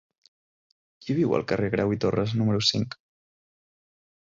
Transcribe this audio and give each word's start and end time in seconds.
Qui 1.03 1.17
viu 1.17 1.35
al 1.39 1.45
carrer 1.51 1.69
de 1.69 1.75
Grau 1.77 1.95
i 1.97 2.01
Torras 2.07 2.35
número 2.41 2.65
cinc? 2.73 2.99